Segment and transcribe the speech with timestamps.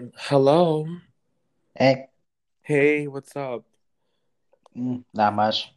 [0.00, 0.86] Hello.
[1.74, 2.06] Hey,
[2.62, 3.64] Hey, what's up?
[4.76, 5.74] mm, not much.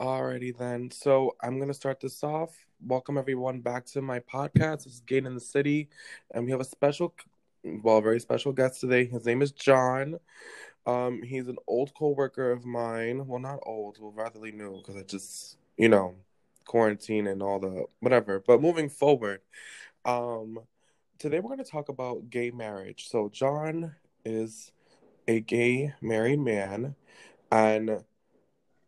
[0.00, 0.90] Alrighty then.
[0.90, 2.50] So I'm gonna start this off.
[2.84, 4.84] Welcome everyone back to my podcast.
[4.84, 5.88] This is Gain in the City,
[6.32, 7.14] and we have a special,
[7.62, 9.04] well, very special guest today.
[9.04, 10.18] His name is John.
[10.84, 13.26] Um, he's an old co-worker of mine.
[13.28, 16.16] Well, not old, well, ratherly new, because I just, you know,
[16.64, 18.42] quarantine and all the whatever.
[18.44, 19.40] But moving forward,
[20.04, 20.58] um,
[21.22, 23.08] today we're gonna talk about gay marriage.
[23.08, 24.72] So John is
[25.28, 26.96] a gay married man,
[27.52, 28.02] and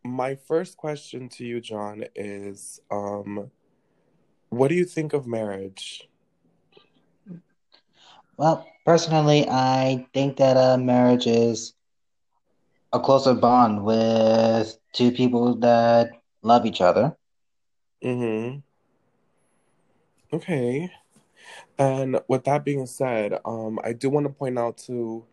[0.03, 3.49] My first question to you, John, is um,
[4.49, 6.07] what do you think of marriage?
[8.37, 11.73] Well, personally, I think that a marriage is
[12.93, 16.11] a closer bond with two people that
[16.43, 17.15] love each other.
[18.03, 18.59] Mm-hmm.
[20.35, 20.91] Okay.
[21.77, 25.25] And with that being said, um, I do want to point out to,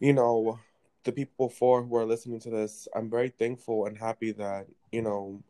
[0.00, 0.58] you know,
[1.04, 5.02] the people before who are listening to this, I'm very thankful and happy that, you
[5.02, 5.42] know,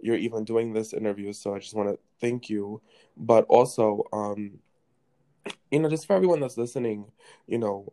[0.00, 1.32] you're even doing this interview.
[1.32, 2.80] So I just want to thank you.
[3.16, 4.60] But also, um,
[5.70, 7.06] you know, just for everyone that's listening,
[7.46, 7.92] you know,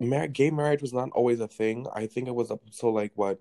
[0.00, 1.86] mar- gay marriage was not always a thing.
[1.94, 3.40] I think it was up until like what,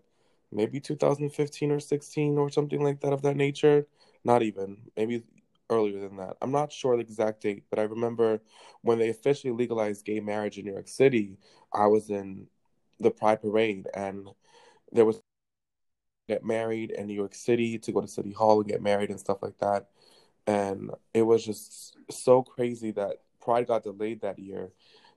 [0.52, 3.88] maybe 2015 or 16 or something like that of that nature.
[4.23, 5.23] Not even, maybe
[5.69, 6.38] earlier than that.
[6.42, 8.42] I'm not sure the exact date, but I remember
[8.81, 11.38] when they officially legalized gay marriage in New York City,
[11.73, 12.47] I was in
[13.00, 14.28] the Pride Parade and
[14.91, 15.22] there was
[16.28, 19.19] get married in New York City to go to City Hall and get married and
[19.19, 19.89] stuff like that.
[20.47, 24.72] And it was just so crazy that Pride got delayed that year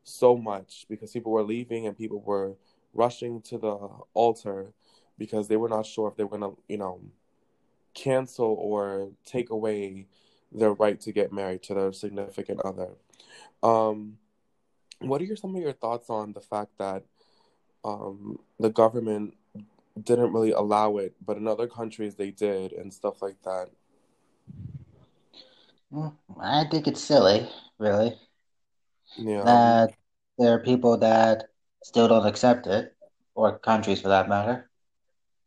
[0.05, 2.57] so much because people were leaving and people were
[2.95, 4.73] rushing to the altar
[5.19, 7.01] because they were not sure if they were going to, you know,
[7.95, 10.07] cancel or take away
[10.57, 12.91] their right to get married to their significant other.
[13.63, 14.19] Um,
[15.01, 17.05] what are your, some of your thoughts on the fact that
[17.85, 19.35] um, the government
[20.03, 23.69] didn't really allow it, but in other countries they did and stuff like that?
[25.93, 28.19] Mm, I think it's silly, really,
[29.19, 29.95] Yeah, that
[30.39, 31.51] there are people that
[31.85, 32.95] still don't accept it,
[33.35, 34.71] or countries for that matter.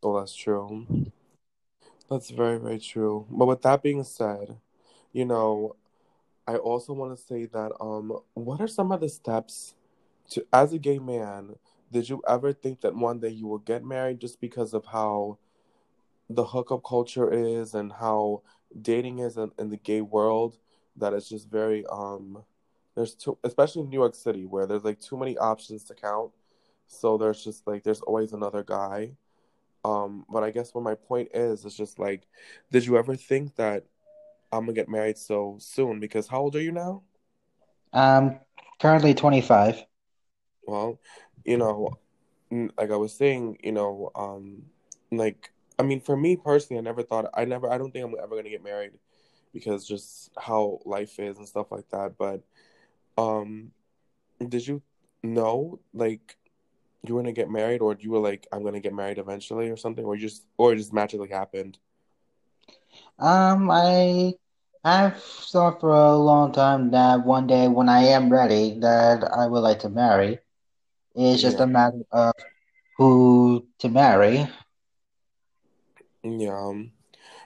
[0.01, 0.87] well, that's true.
[2.09, 3.27] That's very, very true.
[3.29, 4.57] But with that being said,
[5.13, 5.75] you know,
[6.47, 9.75] I also want to say that um, what are some of the steps
[10.31, 11.55] to, as a gay man,
[11.91, 15.37] did you ever think that one day you will get married just because of how
[16.29, 18.41] the hookup culture is and how
[18.81, 20.57] dating is in, in the gay world?
[20.97, 22.43] That it's just very um,
[22.95, 26.31] there's too, especially in New York City where there's like too many options to count.
[26.87, 29.11] So there's just like there's always another guy.
[29.85, 32.27] Um, but I guess what my point is is just like,
[32.71, 33.85] did you ever think that
[34.51, 35.99] I'm gonna get married so soon?
[35.99, 37.03] Because how old are you now?
[37.93, 38.39] I'm
[38.79, 39.83] currently 25.
[40.65, 40.99] Well,
[41.45, 41.97] you know,
[42.51, 44.63] like I was saying, you know, um,
[45.11, 48.15] like I mean, for me personally, I never thought I never I don't think I'm
[48.21, 48.91] ever gonna get married
[49.53, 52.17] because just how life is and stuff like that.
[52.17, 52.41] But
[53.17, 53.71] um,
[54.47, 54.81] did you
[55.23, 56.37] know like
[57.03, 59.77] you were gonna get married, or you were like I'm gonna get married eventually, or
[59.77, 61.77] something, or you just or it just magically happened?
[63.19, 64.33] Um, I
[64.83, 69.47] I've thought for a long time that one day when I am ready, that I
[69.47, 70.39] would like to marry.
[71.15, 72.33] It's just a matter of
[72.97, 74.47] who to marry.
[76.23, 76.57] yeah.
[76.57, 76.91] um,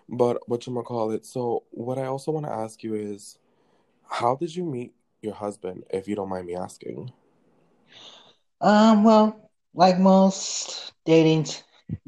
[0.09, 1.25] But what you call it?
[1.25, 3.38] So what I also want to ask you is,
[4.09, 7.12] how did you meet your husband, if you don't mind me asking?
[8.62, 11.47] Um, well, like most dating,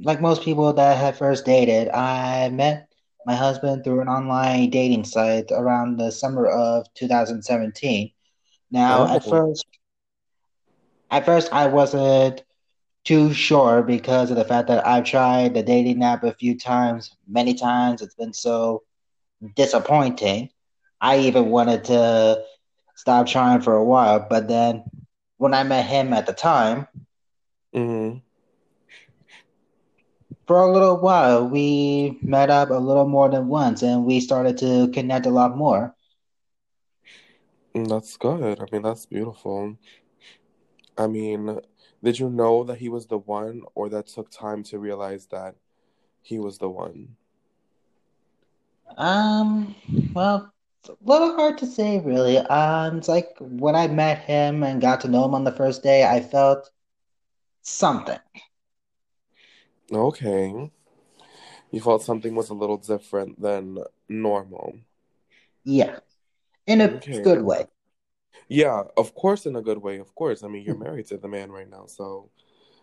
[0.03, 2.89] like most people that have first dated, I met
[3.25, 8.11] my husband through an online dating site around the summer of 2017.
[8.71, 9.65] Now, at Oh, first,
[11.11, 12.43] at first I wasn't
[13.03, 17.11] too sure because of the fact that I've tried the dating app a few times,
[17.27, 18.01] many times.
[18.01, 18.83] It's been so
[19.55, 20.49] disappointing.
[21.01, 22.43] I even wanted to
[22.95, 24.83] stop trying for a while, but then
[25.37, 26.87] when I met him at the time,
[27.73, 28.19] mm-hmm.
[30.47, 34.57] For a little while, we met up a little more than once and we started
[34.59, 35.95] to connect a lot more.
[37.73, 38.59] That's good.
[38.61, 39.77] I mean, that's beautiful.
[40.97, 41.59] I mean,
[42.03, 45.55] did you know that he was the one, or that took time to realize that
[46.21, 47.15] he was the one?
[48.97, 49.75] Um,
[50.13, 52.37] well, it's a little hard to say, really.
[52.37, 55.83] Um, it's like when I met him and got to know him on the first
[55.83, 56.69] day, I felt
[57.61, 58.19] something.
[59.91, 60.71] Okay.
[61.71, 64.77] You felt something was a little different than normal.
[65.63, 65.99] Yeah,
[66.67, 67.21] in a Okay.
[67.21, 67.65] good way.
[68.47, 69.97] Yeah, of course, in a good way.
[69.97, 70.43] Of course.
[70.43, 72.29] I mean, you're married to the man right now, so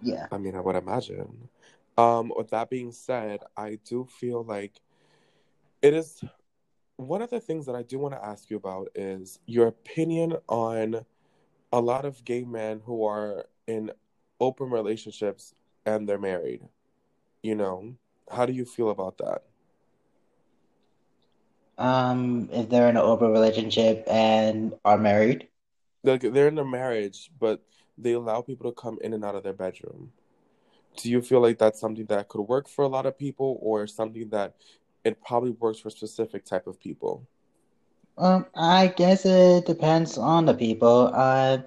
[0.00, 0.26] Yeah.
[0.32, 1.48] I mean, I would imagine.
[1.96, 4.80] Um, with that being said, I do feel like
[5.80, 6.24] it is
[6.96, 10.36] one of the things that I do want to ask you about is your opinion
[10.48, 11.04] on
[11.72, 13.90] a lot of gay men who are in
[14.40, 15.54] open relationships
[15.86, 16.62] and they're married.
[17.42, 17.94] You know,
[18.30, 19.42] how do you feel about that?
[21.78, 25.48] Um, if they're in an open relationship and are married.
[26.04, 27.62] Like they're in a marriage, but
[27.98, 30.12] they allow people to come in and out of their bedroom.
[30.96, 33.86] Do you feel like that's something that could work for a lot of people or
[33.86, 34.54] something that
[35.04, 37.26] it probably works for specific type of people?
[38.18, 41.10] Um, I guess it depends on the people.
[41.12, 41.58] Uh,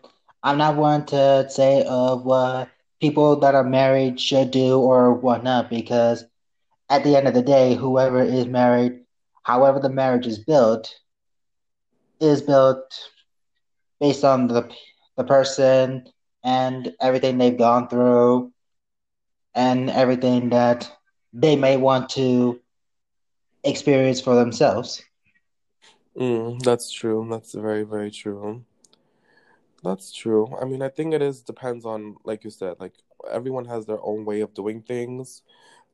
[0.43, 2.69] I'm not one to say of what
[3.05, 6.25] people that are married should do or whatnot because
[6.89, 8.93] at the end of the day, whoever is married,
[9.43, 10.93] however the marriage is built,
[12.19, 12.91] is built
[13.99, 14.69] based on the
[15.17, 16.05] the person
[16.43, 18.51] and everything they've gone through
[19.55, 20.91] and everything that
[21.33, 22.59] they may want to
[23.63, 25.03] experience for themselves.
[26.17, 27.27] Mm, that's true.
[27.29, 28.65] That's very, very true.
[29.85, 30.55] That's true.
[30.61, 32.95] I mean, I think it is depends on, like you said, like
[33.31, 35.43] everyone has their own way of doing things,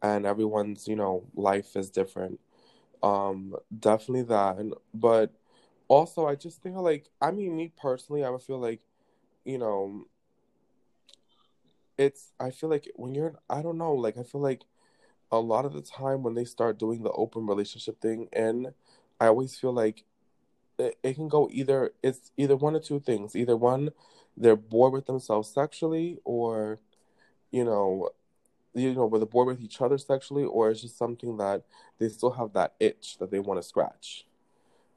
[0.04, 2.42] and everyone's, you know, life is different.
[3.04, 4.58] Um, definitely that.
[4.94, 5.34] But
[5.90, 8.82] also, I just think like, I mean, me personally, I would feel like,
[9.46, 10.08] you know,
[11.98, 14.64] it's, I feel like when you're, I don't know, like, I feel like
[15.32, 18.74] a lot of the time when they start doing the open relationship thing, and
[19.22, 20.06] I always feel like
[20.78, 23.36] it, it can go either it's either one or two things.
[23.36, 23.92] Either one,
[24.38, 26.80] they're bored with themselves sexually, or
[27.52, 28.10] you know,
[28.74, 31.64] you know, where they're bored with each other sexually, or it's just something that
[32.00, 34.26] they still have that itch that they want to scratch.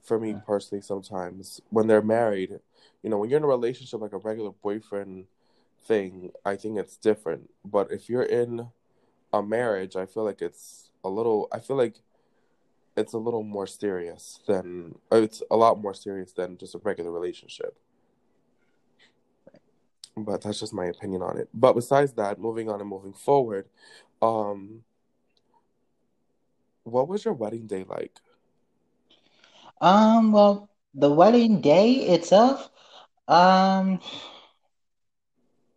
[0.02, 2.60] For me personally, sometimes when they're married,
[3.02, 5.26] you know, when you're in a relationship like a regular boyfriend
[5.86, 7.50] thing, I think it's different.
[7.64, 8.68] But if you're in
[9.32, 11.48] a marriage, I feel like it's a little.
[11.52, 12.00] I feel like
[12.96, 17.10] it's a little more serious than it's a lot more serious than just a regular
[17.10, 17.76] relationship.
[20.16, 21.48] But that's just my opinion on it.
[21.52, 23.66] But besides that, moving on and moving forward,
[24.22, 24.84] um,
[26.84, 28.20] what was your wedding day like?
[29.80, 32.70] Um, well, the wedding day itself,
[33.26, 34.00] um,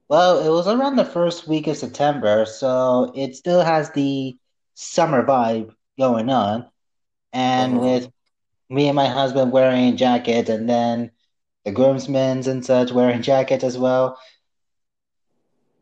[0.07, 4.37] well, it was around the first week of September, so it still has the
[4.75, 6.67] summer vibe going on.
[7.37, 7.81] And Uh-huh.
[7.81, 8.11] with
[8.69, 11.11] me and my husband wearing jackets, and then
[11.65, 14.17] the groomsmen and such wearing jackets as well,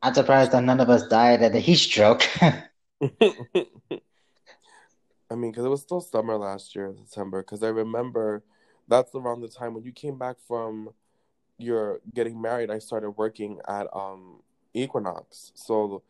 [0.02, 2.24] I'm surprised that none of us died at the heat stroke.
[5.32, 7.42] I mean, because it was still summer last year in September.
[7.42, 8.44] Because I remember
[8.88, 10.90] that's around the time when you came back from
[11.58, 12.70] your getting married.
[12.70, 14.42] I started working at um
[14.74, 16.04] Equinox, so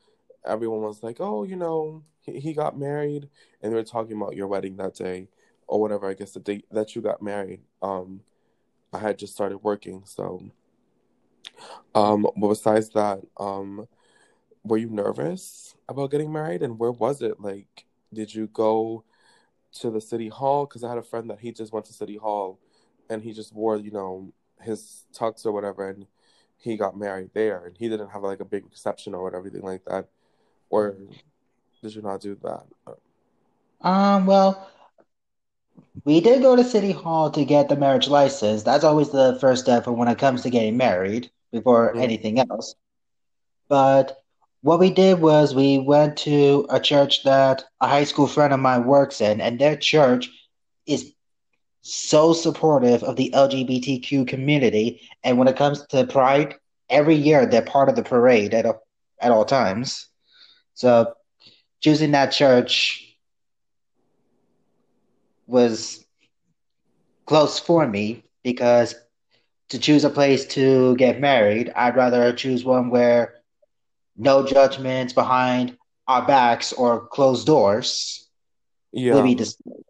[0.45, 3.29] everyone was like, "Oh, you know, he, he got married,"
[3.61, 5.29] and they were talking about your wedding that day
[5.67, 6.09] or whatever.
[6.09, 7.61] I guess the date that you got married.
[7.81, 8.21] Um,
[8.93, 10.51] I had just started working, so
[11.93, 13.87] um, but besides that, um,
[14.63, 17.39] were you nervous about getting married, and where was it?
[17.39, 19.03] Like, did you go
[19.79, 20.65] to the city hall?
[20.65, 22.59] Because I had a friend that he just went to city hall,
[23.09, 26.07] and he just wore, you know, his tux or whatever, and
[26.57, 29.65] he got married there, and he didn't have like a big reception or whatever, everything
[29.65, 30.09] like that.
[30.75, 30.97] Or
[31.81, 32.67] did you not do that?
[33.81, 34.67] Um, well,
[36.05, 38.63] we did go to City Hall to get the marriage license.
[38.63, 42.75] That's always the first step when it comes to getting married before Mm, anything else.
[43.69, 44.17] But
[44.61, 48.59] what we did was we went to a church that a high school friend of
[48.59, 50.29] mine works in, and their church
[50.85, 51.13] is
[51.81, 55.01] so supportive of the LGBTQ community.
[55.23, 56.55] And when it comes to Pride,
[56.89, 58.75] every year they're part of the parade at a,
[59.21, 60.09] at all times.
[60.75, 61.13] So
[61.81, 63.17] choosing that church
[65.47, 66.05] was
[67.25, 68.95] close for me because
[69.69, 73.35] to choose a place to get married, I'd rather choose one where
[74.15, 75.77] no judgments behind
[76.07, 78.27] our backs or closed doors
[78.93, 79.35] will be Yeah.
[79.35, 79.85] displayed.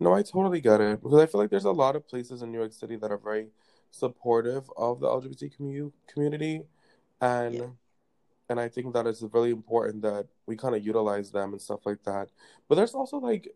[0.00, 2.52] No, I totally get it because I feel like there's a lot of places in
[2.52, 3.48] New York City that are very
[3.90, 6.62] supportive of the LGBT commu community,
[7.20, 7.66] Yeah.
[8.48, 11.80] And I think that it's really important that we kind of utilize them and stuff
[11.84, 12.28] like that.
[12.68, 13.54] But there's also like,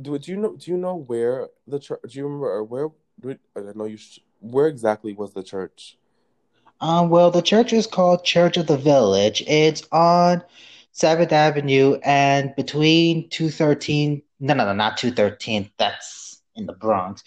[0.00, 2.00] do do you know do you know where the church?
[2.08, 2.88] Do you remember or where?
[3.20, 3.96] do- I don't know you.
[3.96, 5.98] Sh where exactly was the church?
[6.80, 9.42] Um, well, the church is called Church of the Village.
[9.46, 10.42] It's on
[10.94, 17.22] 7th Avenue and between 213, no, no, no, not 213, that's in the Bronx.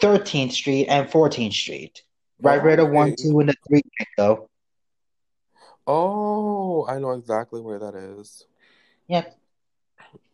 [0.00, 2.04] 13th Street and 14th Street.
[2.40, 3.82] Right where the one, two, and the three
[4.16, 4.48] go.
[5.86, 8.46] Oh, I know exactly where that is.
[9.08, 9.38] Yep.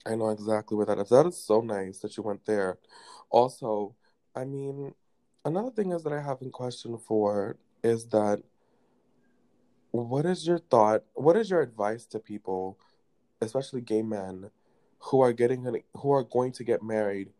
[0.07, 1.09] I know exactly where that is.
[1.09, 2.79] That is so nice that you went there.
[3.31, 3.95] Also,
[4.35, 4.95] I mean,
[5.45, 8.43] another thing is that I have a question for is that
[9.91, 11.03] what is your thought?
[11.15, 12.79] What is your advice to people,
[13.41, 14.51] especially gay men,
[14.99, 17.31] who are getting who are going to get married,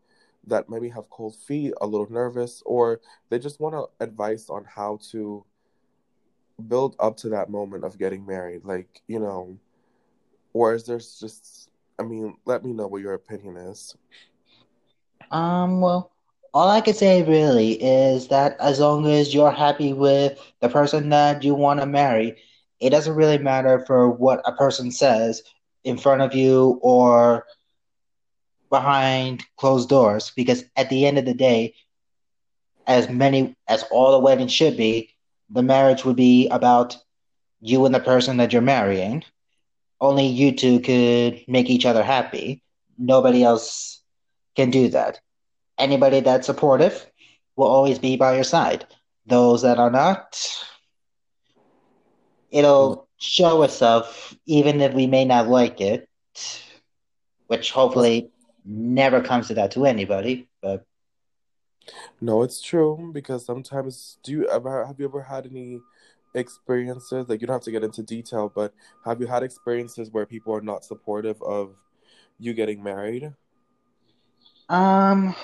[0.47, 2.99] that maybe have cold feet, a little nervous, or
[3.29, 5.45] they just want advice on how to
[6.67, 9.57] build up to that moment of getting married, like you know,
[10.53, 11.69] or is there just?
[11.99, 13.95] I mean, let me know what your opinion is.
[15.31, 15.81] Um.
[15.81, 16.11] Well,
[16.53, 21.09] all I can say really is that as long as you're happy with the person
[21.09, 22.37] that you want to marry,
[22.79, 25.43] it doesn't really matter for what a person says
[25.83, 27.45] in front of you or
[28.69, 31.73] behind closed doors because at the end of the day
[32.87, 35.10] as many as all the weddings should be
[35.51, 36.97] the marriage would be about
[37.59, 39.23] you and the person that you're marrying
[39.99, 42.63] only you two could make each other happy
[42.97, 44.01] nobody else
[44.55, 45.19] can do that
[45.77, 47.05] anybody that's supportive
[47.55, 48.85] will always be by your side.
[49.25, 50.39] Those that are not,
[52.49, 56.07] it'll show itself even if we may not like it,
[57.47, 58.31] which hopefully
[58.65, 60.47] never comes to that to anybody.
[60.61, 60.85] But
[62.19, 65.79] no, it's true because sometimes do you ever have you ever had any
[66.33, 68.73] experiences like you don't have to get into detail, but
[69.05, 71.75] have you had experiences where people are not supportive of
[72.39, 73.33] you getting married?
[74.69, 75.35] Um,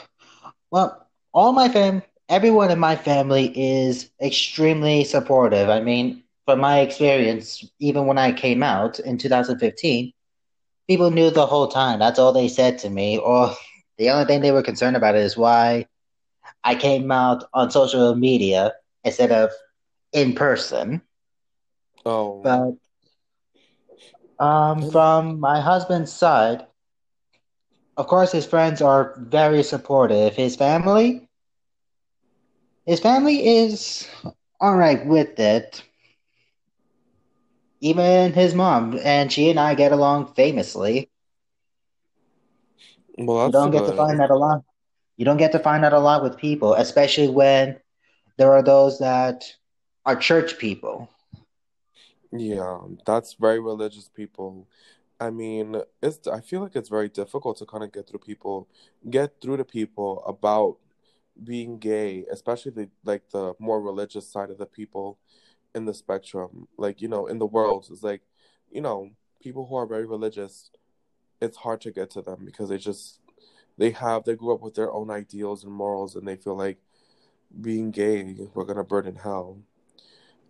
[0.71, 5.69] well, all my fam, everyone in my family is extremely supportive.
[5.69, 10.13] I mean, from my experience, even when I came out in 2015,
[10.87, 11.99] people knew the whole time.
[11.99, 13.17] That's all they said to me.
[13.17, 13.53] Or
[13.97, 15.87] the only thing they were concerned about is why
[16.67, 19.51] I came out on social media instead of
[20.13, 21.01] in person.
[22.05, 22.41] Oh.
[22.43, 22.73] But
[24.39, 26.65] um, from my husband's side,
[27.97, 30.35] of course, his friends are very supportive.
[30.35, 31.29] His family,
[32.85, 34.07] his family is
[34.59, 35.83] all right with it.
[37.81, 41.09] Even his mom and she and I get along famously.
[43.17, 44.63] Well, don't get to find that a lot.
[45.17, 47.79] You don't get to find out a lot with people, especially when
[48.37, 49.43] there are those that
[50.05, 51.09] are church people.
[52.31, 54.67] Yeah, that's very religious people
[55.19, 58.67] I mean, it's I feel like it's very difficult to kind of get through people,
[59.09, 60.77] get through to people about
[61.43, 65.17] being gay, especially the like the more religious side of the people
[65.75, 66.67] in the spectrum.
[66.77, 68.21] Like, you know, in the world, it's like,
[68.71, 70.71] you know, people who are very religious,
[71.41, 73.19] it's hard to get to them because they just
[73.77, 76.77] they have they grew up with their own ideals and morals and they feel like
[77.61, 79.57] being gay, we're gonna burn in hell.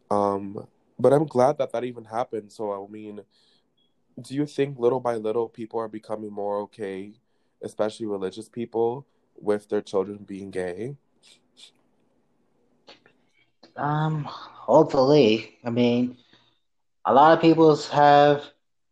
[0.10, 0.68] Um,
[0.98, 2.52] but I'm glad that that even happened.
[2.52, 3.22] So I mean,
[4.20, 7.14] do you think little by little people are becoming more okay,
[7.62, 9.06] especially religious people,
[9.36, 10.96] with their children being gay?
[13.76, 15.58] Um, hopefully.
[15.64, 16.18] I mean,
[17.06, 18.44] a lot of people have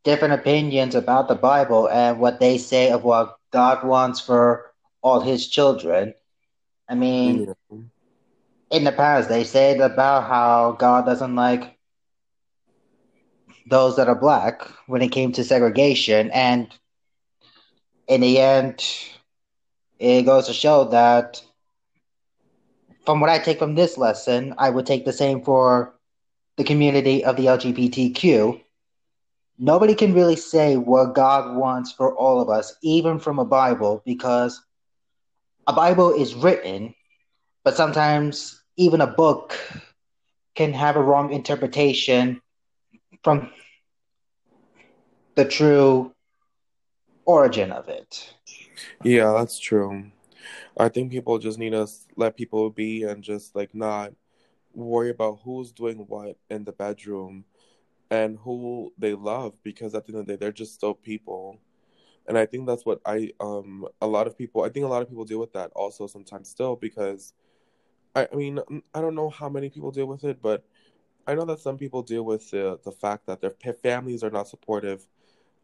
[0.03, 5.21] different opinions about the Bible and what they say of what God wants for all
[5.21, 6.13] his children.
[6.89, 7.77] I mean, yeah.
[8.69, 11.77] in the past, they said about how God doesn't like
[13.65, 16.31] those that are black when it came to segregation.
[16.31, 16.67] And
[18.09, 18.83] in the end,
[19.99, 21.41] it goes to show that
[23.05, 25.95] from what I take from this lesson, I would take the same for
[26.57, 28.61] the community of the LGBTQ.
[29.57, 34.01] Nobody can really say what God wants for all of us, even from a Bible,
[34.05, 34.61] because
[35.67, 36.93] a Bible is written,
[37.63, 39.57] but sometimes even a book
[40.55, 42.41] can have a wrong interpretation
[43.23, 43.49] from
[45.35, 46.13] the true
[47.25, 48.33] origin of it.
[49.03, 50.11] Yeah, that's true.
[50.77, 54.13] I think people just need to let people be and just like not
[54.73, 57.45] worry about who's doing what in the bedroom
[58.11, 61.59] and who they love because at the end of the day they're just still people.
[62.27, 65.01] And I think that's what I um a lot of people I think a lot
[65.01, 67.33] of people deal with that also sometimes still because
[68.15, 68.59] I, I mean
[68.93, 70.65] I don't know how many people deal with it, but
[71.27, 74.47] I know that some people deal with the the fact that their families are not
[74.47, 75.07] supportive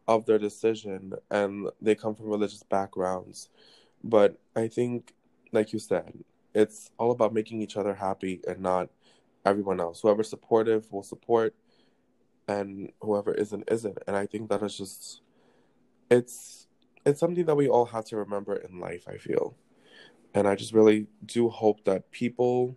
[0.08, 3.48] of their decision and they come from religious backgrounds.
[4.02, 5.14] But I think,
[5.52, 8.90] like you said, it's all about making each other happy and not
[9.44, 10.00] everyone else.
[10.00, 11.54] Whoever's supportive will support,
[12.48, 13.98] and whoever isn't isn't.
[14.06, 15.22] And I think that is just
[16.10, 16.66] it's
[17.06, 19.06] it's something that we all have to remember in life.
[19.08, 19.56] I feel,
[20.34, 22.76] And I just really do hope that people,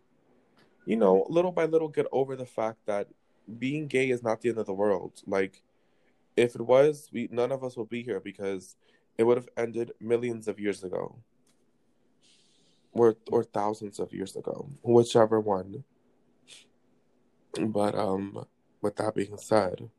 [0.86, 3.08] you know, little by little get over the fact that
[3.60, 5.22] being gay is not the end of the world.
[5.28, 5.62] Like,
[6.36, 8.76] if it was, we none of us would be here because
[9.18, 11.18] it would have ended millions of years ago.
[12.94, 14.70] Or or thousands of years ago.
[14.82, 15.84] Whichever one.
[17.60, 18.46] But um
[18.86, 19.89] with that being said,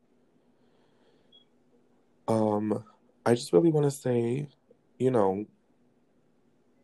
[2.27, 2.85] um
[3.25, 4.47] I just really want to say,
[4.97, 5.45] you know,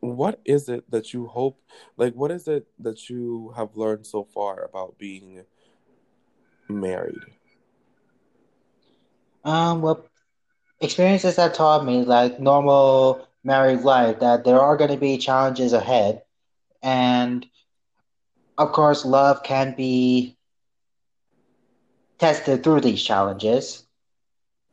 [0.01, 1.61] what is it that you hope
[1.95, 5.43] like what is it that you have learned so far about being
[6.67, 7.23] married?
[9.45, 10.05] Um, well,
[10.81, 15.71] experiences that taught me, like normal married life, that there are going to be challenges
[15.71, 16.23] ahead.
[16.81, 17.45] And
[18.57, 20.37] of course, love can be
[22.19, 23.83] tested through these challenges.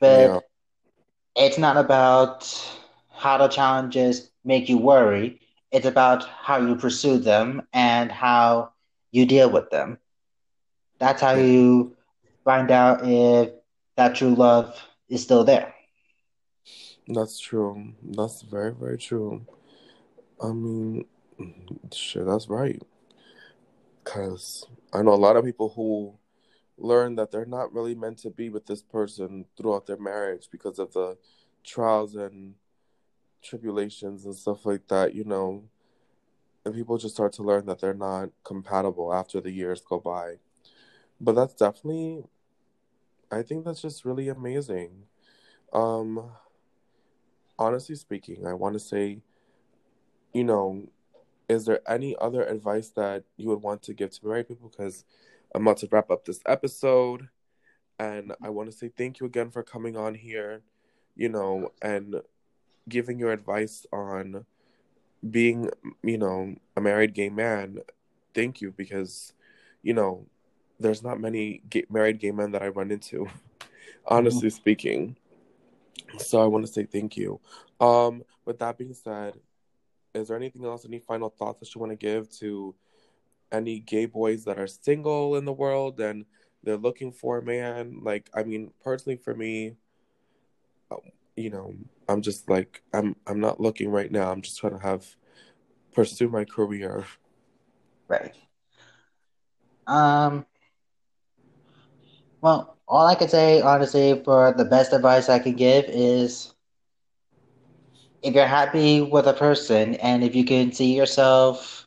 [0.01, 0.41] But Yeah,
[1.37, 2.45] it's not about
[3.11, 8.73] how the challenges make you worry, it's about how you pursue them and how
[9.13, 9.99] you deal with them.
[10.99, 11.97] That's how you
[12.45, 13.51] find out if
[13.97, 14.77] that true love
[15.09, 15.75] is still there.
[17.09, 17.95] that's true.
[18.03, 19.47] That's very, very true.
[20.43, 21.07] I mean,
[21.93, 22.83] shit, that's right.
[24.05, 26.15] Because I know a lot of people who
[26.81, 30.79] learn that they're not really meant to be with this person throughout their marriage because
[30.79, 31.17] of the
[31.63, 32.55] trials and
[33.43, 35.65] tribulations and stuff like that, you know.
[36.65, 40.37] And people just start to learn that they're not compatible after the years go by.
[41.21, 42.25] But that's definitely,
[43.31, 45.05] I think that's just really amazing.
[45.73, 46.31] Um,
[47.59, 49.21] honestly speaking, I want to say,
[50.33, 50.89] you know,
[51.49, 54.71] is there any other advice that you would want to give to married people?
[54.71, 55.05] Because
[55.55, 57.29] I'm about to wrap up this episode,
[57.99, 60.63] and I want to say thank you again for coming on here,
[61.17, 62.21] you know, and
[62.89, 64.47] giving your advice on
[65.29, 65.71] being,
[66.03, 67.81] you know, a married gay man.
[68.35, 69.33] Thank you because,
[69.83, 70.27] you know,
[70.79, 73.27] there's not many gay, married gay men that I run into,
[74.07, 75.17] honestly speaking.
[76.19, 77.41] So I want to say thank you.
[77.81, 79.35] Um, with that being said,
[80.15, 82.75] is there anything else, any final thoughts that you want to give to
[83.53, 86.25] any gay boys that are single in the world and
[86.63, 88.01] they're looking for a man?
[88.03, 89.77] Like, I mean, personally for me,
[90.91, 90.97] uh,
[91.37, 91.75] you know,
[92.09, 94.31] I'm just like I'm I'm not looking right now.
[94.31, 95.17] I'm just trying to have
[95.93, 97.05] pursue my career.
[98.09, 98.35] Right.
[99.87, 100.47] Um,
[102.41, 106.55] well, all I can say, honestly, for the best advice I can give is
[108.23, 111.87] if you're happy with a person and if you can see yourself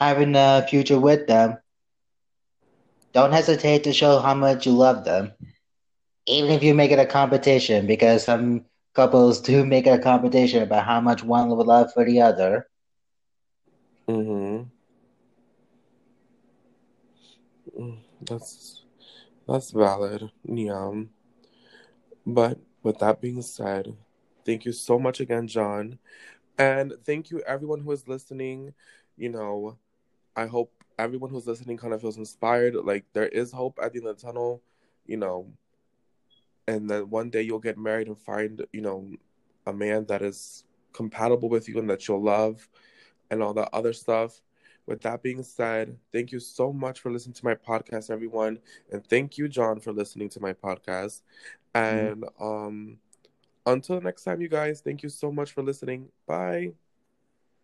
[0.00, 1.58] having a future with them,
[3.12, 5.32] don't hesitate to show how much you love them.
[6.26, 10.62] Even if you make it a competition, because some couples do make it a competition
[10.62, 12.68] about how much one would love for the other.
[14.08, 14.62] Mm-hmm.
[18.22, 18.84] That's
[19.46, 20.30] that's valid.
[20.44, 21.02] Yeah.
[22.26, 23.96] But with that being said,
[24.44, 25.98] thank you so much again, John.
[26.58, 28.74] And thank you everyone who is listening.
[29.16, 29.78] You know,
[30.38, 32.76] I hope everyone who's listening kind of feels inspired.
[32.76, 34.62] Like there is hope at the end of the tunnel,
[35.06, 35.48] you know,
[36.68, 39.10] and then one day you'll get married and find, you know,
[39.66, 42.68] a man that is compatible with you and that you'll love
[43.30, 44.42] and all that other stuff.
[44.86, 48.60] With that being said, thank you so much for listening to my podcast, everyone.
[48.90, 51.22] And thank you, John, for listening to my podcast.
[51.74, 52.98] And um
[53.66, 56.08] until next time, you guys, thank you so much for listening.
[56.26, 56.87] Bye.